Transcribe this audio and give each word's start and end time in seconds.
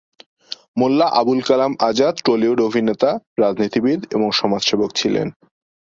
মোল্লা 0.77 1.07
আবুল 1.11 1.39
কালাম 1.41 1.71
আজাদ 1.79 2.15
টলিউড 2.25 2.59
অভিনেতা, 2.61 3.09
রাজনীতিবিদ 3.39 3.99
এবং 4.13 4.27
সমাজসেবক 4.31 4.89
ছিলেন। 4.95 5.27